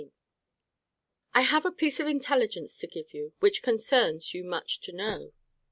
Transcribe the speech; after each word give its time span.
I 1.35 1.41
have 1.41 1.63
a 1.63 1.71
piece 1.71 1.99
of 1.99 2.07
intelligence 2.07 2.75
to 2.79 2.87
give 2.87 3.13
you, 3.13 3.33
which 3.39 3.61
concerns 3.61 4.33
you 4.33 4.43
much 4.43 4.81
to 4.81 4.91
know. 4.91 5.31